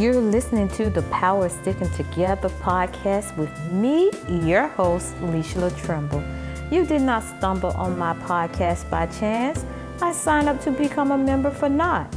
[0.00, 4.10] You're listening to the Power Sticking Together podcast with me,
[4.46, 6.24] your host, Leisha Trimble.
[6.70, 9.62] You did not stumble on my podcast by chance.
[10.00, 12.10] I signed up to become a member for not.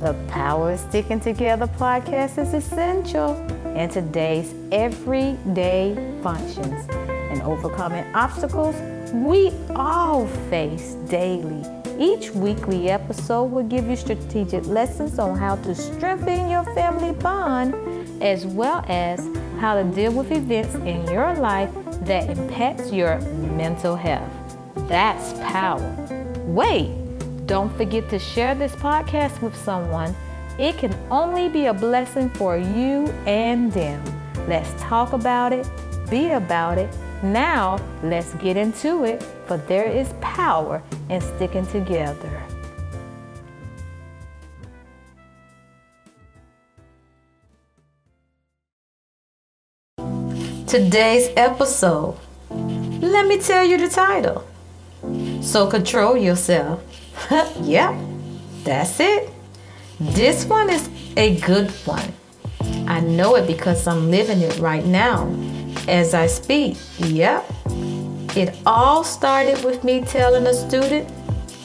[0.00, 3.36] The Power Sticking Together podcast is essential
[3.74, 6.86] in today's everyday functions
[7.30, 8.76] and overcoming obstacles
[9.14, 11.77] we all face daily.
[11.98, 17.74] Each weekly episode will give you strategic lessons on how to strengthen your family bond
[18.22, 21.70] as well as how to deal with events in your life
[22.02, 23.18] that impacts your
[23.56, 24.30] mental health.
[24.88, 25.96] That's power.
[26.46, 26.94] Wait,
[27.46, 30.14] don't forget to share this podcast with someone.
[30.56, 34.00] It can only be a blessing for you and them.
[34.46, 35.68] Let's talk about it,
[36.08, 36.94] be about it.
[37.22, 40.80] Now, let's get into it, for there is power
[41.10, 42.42] in sticking together.
[50.68, 52.16] Today's episode.
[52.50, 54.46] Let me tell you the title.
[55.40, 56.80] So control yourself.
[57.62, 57.96] yep,
[58.62, 59.30] that's it.
[59.98, 62.12] This one is a good one.
[62.86, 65.26] I know it because I'm living it right now
[65.86, 66.76] as I speak.
[66.98, 67.44] Yep.
[68.36, 71.08] It all started with me telling a student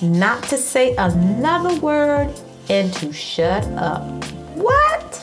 [0.02, 2.34] not to say another word
[2.70, 4.04] and to shut up.
[4.56, 5.20] What?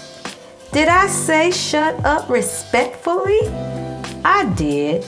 [0.72, 3.40] Did I say shut up respectfully?
[4.24, 5.04] I did.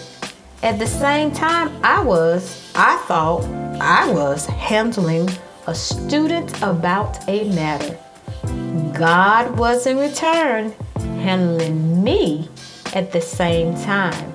[0.62, 3.44] At the same time, I was, I thought
[3.80, 5.28] I was handling
[5.66, 7.98] a student about a matter.
[8.92, 10.72] God was in return
[11.22, 12.48] handling me
[12.95, 14.33] at the same time.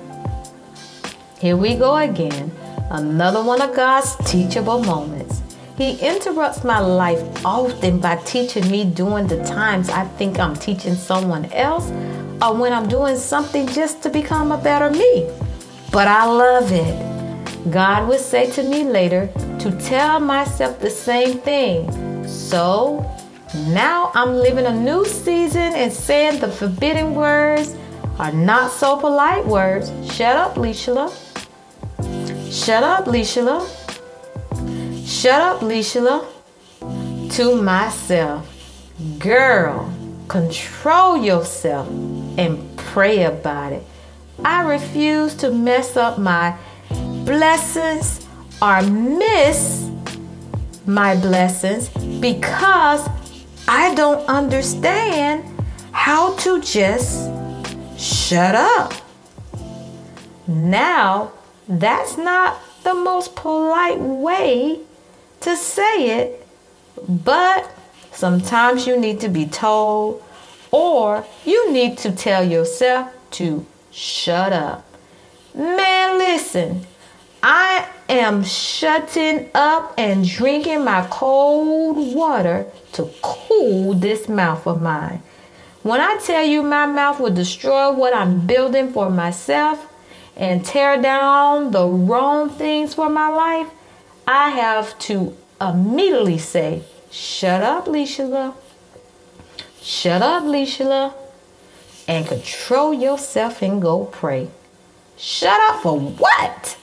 [1.40, 2.50] Here we go again,
[2.90, 5.42] another one of God's teachable moments.
[5.76, 10.96] He interrupts my life often by teaching me during the times I think I'm teaching
[10.96, 11.88] someone else
[12.42, 15.30] or when I'm doing something just to become a better me.
[15.92, 17.70] But I love it.
[17.70, 19.28] God would say to me later
[19.60, 22.26] to tell myself the same thing.
[22.26, 23.08] So
[23.68, 27.76] now I'm living a new season and saying the forbidden words
[28.18, 29.90] are not so polite words.
[30.12, 31.08] Shut up, Leisha.
[32.50, 33.66] Shut up, Leisha.
[35.06, 36.26] Shut up, Leisha.
[37.36, 38.48] To myself,
[39.18, 39.92] girl,
[40.26, 41.88] control yourself
[42.38, 43.84] and pray about it.
[44.44, 46.56] I refuse to mess up my
[47.24, 48.26] blessings
[48.60, 49.88] or miss
[50.86, 51.88] my blessings
[52.20, 53.08] because
[53.68, 55.44] I don't understand
[55.92, 57.28] how to just
[57.98, 58.94] shut up.
[60.46, 61.32] Now,
[61.68, 64.80] that's not the most polite way
[65.40, 66.46] to say it,
[67.06, 67.70] but
[68.12, 70.22] sometimes you need to be told
[70.70, 74.84] or you need to tell yourself to shut up.
[75.54, 76.86] Man, listen,
[77.42, 85.22] I am shutting up and drinking my cold water to cool this mouth of mine.
[85.82, 89.86] When I tell you my mouth will destroy what I'm building for myself
[90.36, 93.68] and tear down the wrong things for my life,
[94.26, 98.54] I have to immediately say, Shut up, Leisha.
[99.80, 101.14] Shut up, Leisha.
[102.06, 104.48] And control yourself and go pray.
[105.16, 106.76] Shut up for what?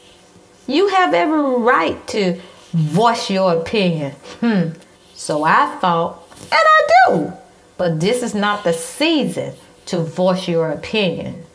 [0.67, 2.41] You have every right to
[2.73, 4.11] voice your opinion.
[4.39, 4.69] Hmm.
[5.13, 7.33] So I thought, and I do.
[7.77, 9.53] But this is not the season
[9.87, 11.45] to voice your opinion.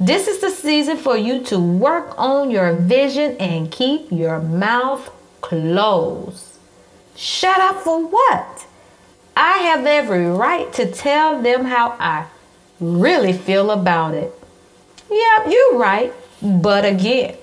[0.00, 5.10] This is the season for you to work on your vision and keep your mouth
[5.40, 6.56] closed.
[7.16, 8.66] Shut up for what?
[9.36, 12.26] I have every right to tell them how I
[12.80, 14.32] really feel about it.
[15.10, 16.12] Yep, you're right.
[16.40, 17.36] But again,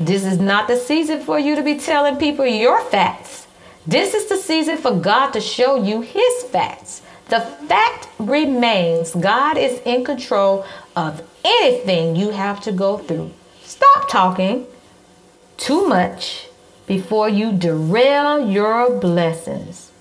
[0.00, 3.46] this is not the season for you to be telling people your facts.
[3.86, 7.01] This is the season for God to show you His facts.
[7.32, 13.30] The fact remains God is in control of anything you have to go through.
[13.62, 14.66] Stop talking
[15.56, 16.48] too much
[16.86, 19.92] before you derail your blessings.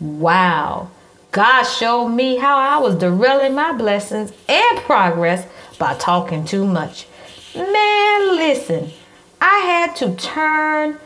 [0.00, 0.88] Wow.
[1.32, 5.46] God showed me how I was derailing my blessings and progress
[5.78, 7.06] by talking too much.
[7.54, 8.90] Man, listen,
[9.38, 10.96] I had to turn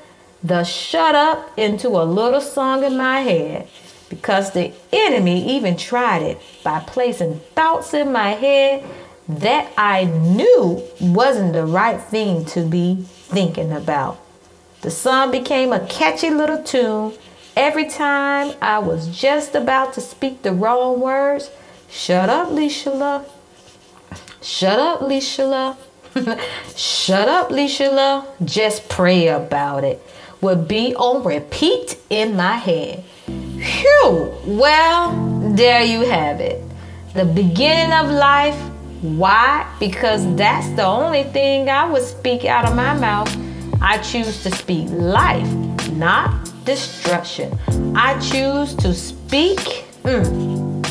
[0.41, 3.69] the shut up into a little song in my head
[4.17, 8.85] because the enemy even tried it by placing thoughts in my head
[9.29, 14.21] that I knew wasn't the right thing to be thinking about.
[14.83, 17.15] The song became a catchy little tune.
[17.57, 21.51] Every time I was just about to speak the wrong words,
[21.91, 23.25] Shut up, Lishala.
[24.43, 25.77] Shut up, Lishala.
[26.77, 28.27] Shut up, Lishala.
[28.45, 30.03] Just pray about it.
[30.41, 33.05] would be on repeat in my head.
[33.65, 34.31] Phew.
[34.45, 35.13] Well,
[35.55, 36.63] there you have it.
[37.15, 38.59] The beginning of life.
[39.01, 39.67] Why?
[39.81, 43.35] Because that's the only thing I would speak out of my mouth.
[43.81, 45.49] I choose to speak life,
[45.93, 47.59] not destruction.
[47.97, 49.59] I choose to speak
[50.03, 50.83] mm,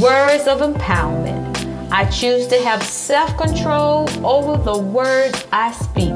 [0.00, 1.42] words of empowerment.
[1.92, 6.12] I choose to have self control over the words I speak.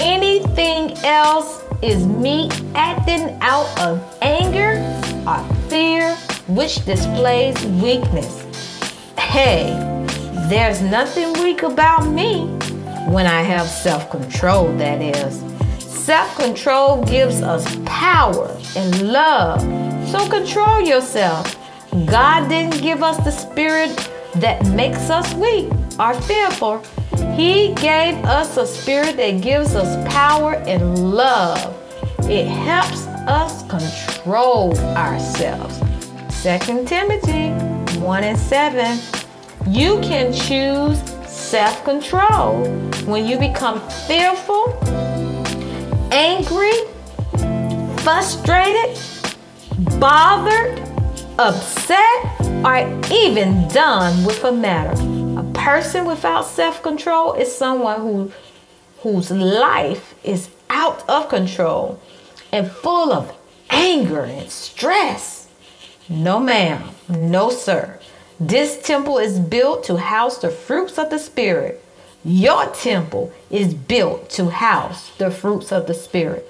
[0.00, 6.14] Anything else is me acting out of anger or fear,
[6.48, 8.44] which displays weakness.
[9.18, 9.74] Hey,
[10.48, 12.46] there's nothing weak about me
[13.08, 15.40] when I have self control, that is.
[15.82, 19.60] Self control gives us power and love.
[20.08, 21.56] So control yourself.
[22.06, 26.82] God didn't give us the spirit that makes us weak or fearful.
[27.34, 31.76] He gave us a spirit that gives us power and love.
[32.28, 35.78] It helps us control ourselves.
[36.42, 37.50] 2 Timothy
[37.98, 38.98] 1 and 7.
[39.68, 42.64] You can choose self control
[43.06, 44.78] when you become fearful
[46.12, 46.72] angry,
[48.02, 48.98] frustrated,
[49.98, 50.80] bothered,
[51.38, 52.78] upset, or
[53.12, 55.00] even done with a matter.
[55.38, 58.32] A person without self-control is someone who
[58.98, 61.98] whose life is out of control
[62.52, 63.32] and full of
[63.70, 65.48] anger and stress.
[66.08, 67.98] No ma'am, no sir.
[68.38, 71.84] This temple is built to house the fruits of the spirit
[72.24, 76.46] your temple is built to house the fruits of the Spirit.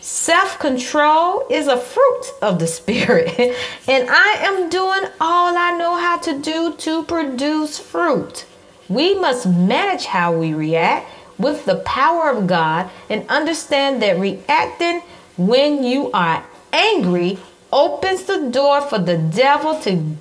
[0.00, 3.36] Self control is a fruit of the Spirit,
[3.88, 8.46] and I am doing all I know how to do to produce fruit.
[8.88, 15.02] We must manage how we react with the power of God and understand that reacting
[15.36, 16.44] when you are
[16.78, 17.38] angry
[17.72, 20.16] opens the door for the devil to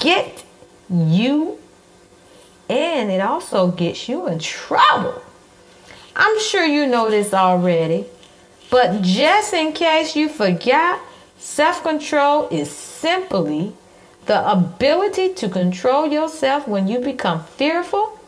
[0.00, 0.44] get
[0.88, 1.58] you
[2.68, 5.22] and it also gets you in trouble.
[6.14, 8.06] I'm sure you know this already,
[8.70, 11.00] but just in case you forgot,
[11.38, 13.72] self control is simply
[14.26, 18.18] the ability to control yourself when you become fearful,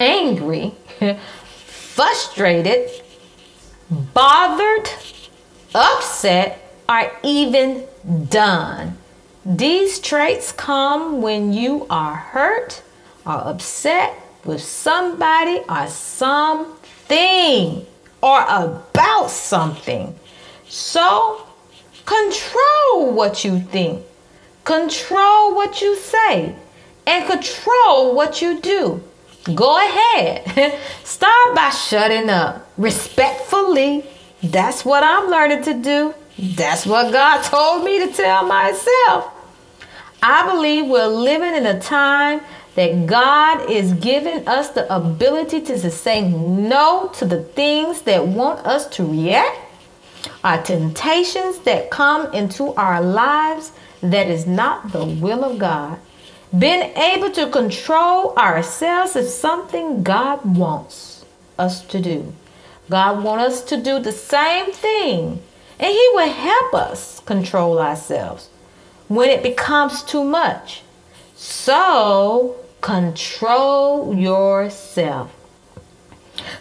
[0.00, 0.72] angry,
[1.66, 2.88] frustrated,
[3.90, 4.88] bothered,
[5.74, 7.84] upset, or even
[8.28, 8.96] done.
[9.44, 12.82] These traits come when you are hurt,
[13.26, 17.86] are upset with somebody or something
[18.22, 20.14] or about something.
[20.66, 21.46] So
[22.06, 24.02] control what you think,
[24.64, 26.54] control what you say,
[27.06, 29.02] and control what you do.
[29.54, 30.78] Go ahead.
[31.04, 34.04] Start by shutting up respectfully.
[34.50, 36.14] That's what I'm learning to do.
[36.38, 39.32] That's what God told me to tell myself.
[40.22, 42.42] I believe we're living in a time
[42.74, 48.66] that God is giving us the ability to say no to the things that want
[48.66, 49.58] us to react,
[50.42, 53.72] our temptations that come into our lives
[54.02, 55.98] that is not the will of God.
[56.58, 61.24] Being able to control ourselves is something God wants
[61.58, 62.34] us to do.
[62.90, 65.42] God wants us to do the same thing,
[65.78, 68.48] and He will help us control ourselves
[69.08, 70.82] when it becomes too much.
[71.34, 75.34] So, Control yourself.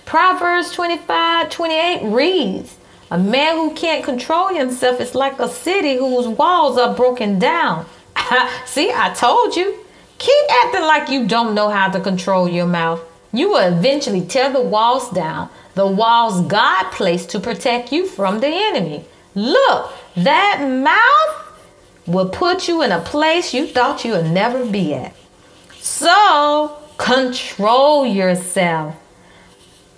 [0.05, 2.77] Proverbs 25 28 reads,
[3.11, 7.85] A man who can't control himself is like a city whose walls are broken down.
[8.65, 9.75] See, I told you.
[10.17, 13.01] Keep acting like you don't know how to control your mouth.
[13.33, 18.39] You will eventually tear the walls down, the walls God placed to protect you from
[18.39, 19.05] the enemy.
[19.35, 21.43] Look, that mouth
[22.05, 25.15] will put you in a place you thought you would never be at.
[25.77, 28.95] So control yourself.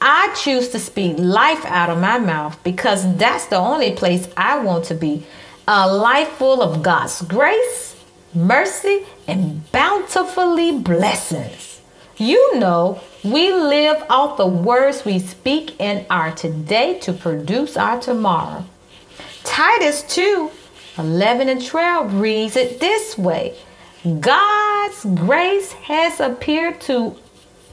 [0.02, 4.60] I choose to speak life out of my mouth because that's the only place I
[4.60, 5.26] want to be.
[5.68, 7.96] A life full of God's grace,
[8.34, 11.82] mercy, and bountifully blessings.
[12.18, 18.00] You know, we live off the words we speak in our today to produce our
[18.00, 18.64] tomorrow.
[19.44, 20.52] Titus 2
[21.00, 23.58] 11 and 12 reads it this way
[24.20, 27.16] God's grace has appeared to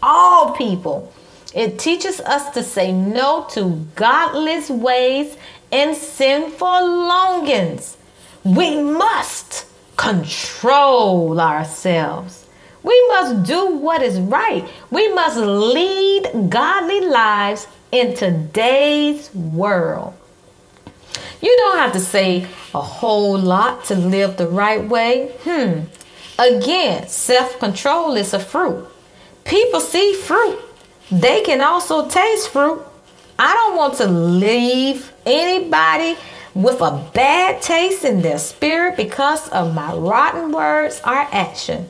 [0.03, 1.13] all people.
[1.55, 5.37] It teaches us to say no to godless ways
[5.71, 7.99] and sinful longings.
[8.43, 9.67] We must
[9.99, 12.42] control ourselves.
[12.83, 14.69] We must do what is right.
[14.91, 20.15] We must lead godly lives in today's world.
[21.41, 25.33] You don't have to say a whole lot to live the right way.
[25.43, 25.81] Hmm.
[26.39, 28.89] Again, self control is a fruit.
[29.45, 30.59] People see fruit,
[31.11, 32.83] they can also taste fruit.
[33.39, 36.17] I don't want to leave anybody
[36.55, 41.89] with a bad taste in their spirit because of my rotten words or action.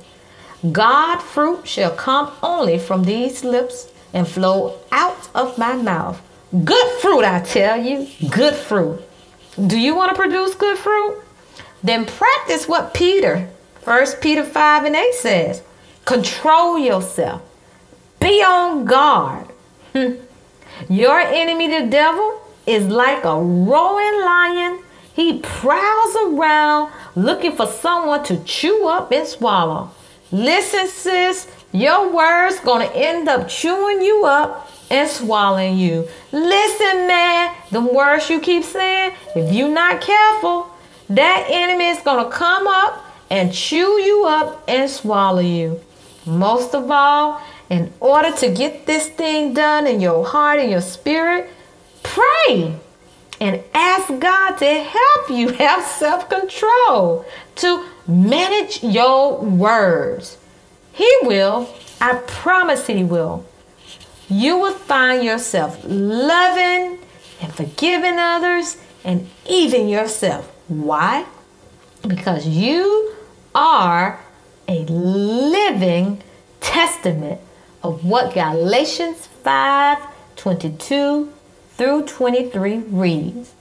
[0.71, 6.23] God fruit shall come only from these lips and flow out of my mouth.
[6.65, 9.03] Good fruit, I tell you, good fruit.
[9.67, 11.23] Do you want to produce good fruit?
[11.83, 13.49] Then practice what Peter,
[13.85, 15.63] 1 Peter 5 and 8 says.
[16.05, 17.43] Control yourself.
[18.21, 19.47] Be on guard.
[19.93, 20.13] Hmm.
[20.89, 24.85] Your enemy, the devil, is like a roaring lion.
[25.15, 29.91] He prowls around looking for someone to chew up and swallow.
[30.33, 36.09] Listen, sis, your words gonna end up chewing you up and swallowing you.
[36.33, 40.71] Listen, man, the words you keep saying, if you're not careful,
[41.11, 45.81] that enemy is to come up and chew you up and swallow you.
[46.25, 50.81] Most of all, in order to get this thing done in your heart and your
[50.81, 51.51] spirit,
[52.03, 52.75] pray
[53.41, 57.25] and ask God to help you have self control,
[57.57, 60.39] to manage your words.
[60.93, 61.69] He will,
[62.01, 63.45] I promise He will
[64.33, 66.99] you will find yourself loving
[67.41, 70.51] and forgiving others and even yourself.
[70.69, 71.27] Why?
[72.07, 73.15] Because you
[73.55, 74.19] are
[74.67, 76.23] a living
[76.61, 77.41] testament
[77.83, 79.99] of what Galatians 5
[80.37, 81.33] 22
[81.77, 83.53] through 23 reads.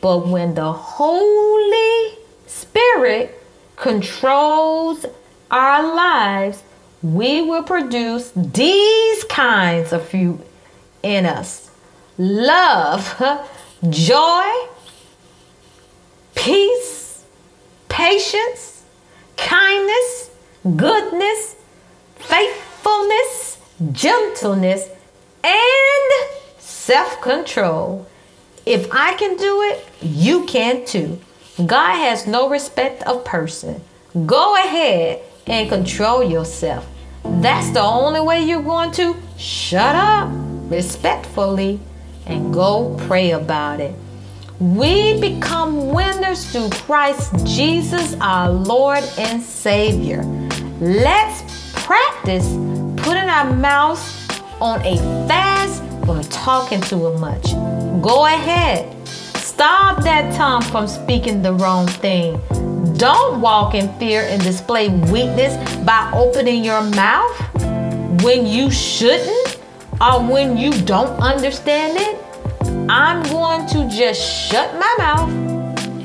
[0.00, 3.37] But when the Holy Spirit
[3.78, 5.06] controls
[5.50, 6.62] our lives,
[7.02, 10.40] we will produce these kinds of fruit
[11.02, 11.70] in us
[12.18, 13.22] love,
[13.88, 14.44] joy,
[16.34, 17.24] peace,
[17.88, 18.82] patience,
[19.36, 20.30] kindness,
[20.76, 21.54] goodness,
[22.16, 23.58] faithfulness,
[23.92, 24.88] gentleness,
[25.44, 26.12] and
[26.58, 28.06] self control.
[28.66, 31.20] If I can do it, you can too.
[31.66, 33.80] God has no respect of person.
[34.26, 36.86] Go ahead and control yourself.
[37.24, 40.30] That's the only way you're going to shut up
[40.70, 41.80] respectfully
[42.26, 43.92] and go pray about it.
[44.60, 50.22] We become winners through Christ Jesus, our Lord and Savior.
[50.80, 52.48] Let's practice
[53.02, 54.28] putting our mouths
[54.60, 54.96] on a
[55.26, 57.52] fast from talking too much.
[58.00, 58.97] Go ahead.
[59.58, 62.40] Stop that tongue from speaking the wrong thing.
[62.96, 69.58] Don't walk in fear and display weakness by opening your mouth when you shouldn't
[70.00, 72.88] or when you don't understand it.
[72.88, 75.28] I'm going to just shut my mouth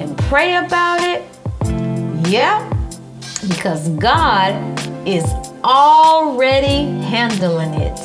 [0.01, 1.21] and pray about it.
[2.27, 2.67] Yeah,
[3.47, 4.55] because God
[5.07, 5.25] is
[5.63, 7.99] already handling it.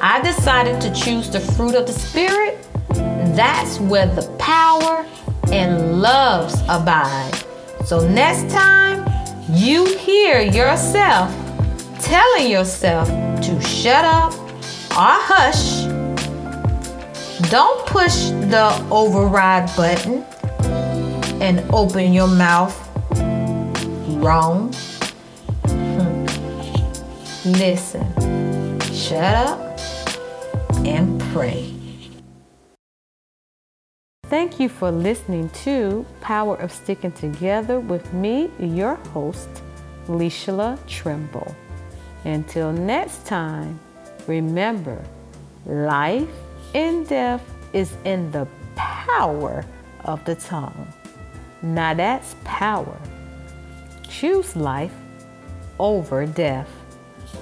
[0.00, 2.66] I decided to choose the fruit of the Spirit.
[3.34, 5.06] That's where the power
[5.50, 7.32] and loves abide.
[7.84, 9.08] So next time
[9.50, 11.30] you hear yourself
[12.00, 13.08] telling yourself
[13.42, 14.32] to shut up
[14.90, 15.84] or hush,
[17.50, 20.24] don't push the override button
[21.40, 22.76] and open your mouth
[24.22, 24.72] wrong.
[25.66, 26.24] Hmm.
[27.52, 29.78] Listen, shut up
[30.84, 31.71] and pray.
[34.32, 39.50] Thank you for listening to Power of Sticking Together with me, your host,
[40.06, 41.54] Leisha Trimble.
[42.24, 43.78] Until next time,
[44.26, 45.04] remember
[45.66, 46.30] life
[46.74, 47.42] and death
[47.74, 49.66] is in the power
[50.06, 50.90] of the tongue.
[51.60, 52.98] Now that's power.
[54.08, 54.94] Choose life
[55.78, 56.70] over death.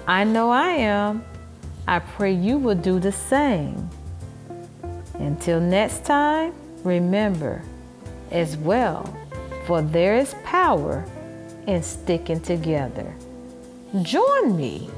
[0.08, 1.24] I know I am.
[1.86, 3.88] I pray you will do the same.
[5.14, 6.52] Until next time,
[6.84, 7.62] Remember
[8.30, 9.16] as well,
[9.66, 11.04] for there is power
[11.66, 13.14] in sticking together.
[14.02, 14.88] Join me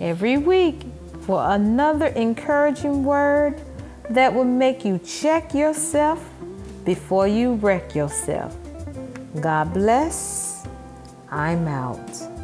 [0.00, 0.82] every week
[1.22, 3.60] for another encouraging word
[4.10, 6.24] that will make you check yourself
[6.84, 8.56] before you wreck yourself.
[9.40, 10.66] God bless.
[11.30, 12.35] I'm out.